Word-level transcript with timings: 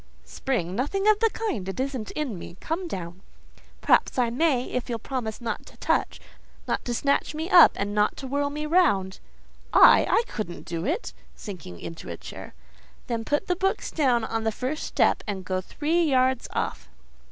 "Spring? 0.25 0.75
Nothing 0.75 1.07
of 1.07 1.19
the 1.19 1.29
kind: 1.29 1.69
it 1.69 1.79
isn't 1.79 2.09
in 2.13 2.39
me. 2.39 2.57
Come 2.59 2.87
down." 2.87 3.21
"Perhaps 3.81 4.17
I 4.17 4.31
may—if 4.31 4.89
you'll 4.89 4.97
promise 4.97 5.39
not 5.39 5.63
to 5.67 5.77
touch—not 5.77 6.83
to 6.85 6.93
snatch 6.95 7.35
me 7.35 7.51
up, 7.51 7.73
and 7.75 7.93
not 7.93 8.17
to 8.17 8.25
whirl 8.25 8.49
me 8.49 8.65
round." 8.65 9.19
"I? 9.71 10.07
I 10.09 10.23
couldn't 10.25 10.65
do 10.65 10.87
it!" 10.87 11.13
(sinking 11.35 11.79
into 11.79 12.09
a 12.09 12.17
chair.) 12.17 12.55
"Then 13.05 13.23
put 13.23 13.45
the 13.45 13.55
books 13.55 13.91
down 13.91 14.23
on 14.23 14.43
the 14.43 14.51
first 14.51 14.85
step, 14.85 15.21
and 15.27 15.45
go 15.45 15.61
three 15.61 16.03
yards 16.05 16.47
off. 16.51 16.89